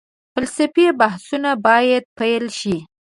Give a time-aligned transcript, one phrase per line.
[0.33, 2.77] فلسفي بحثونه باید پيل شي.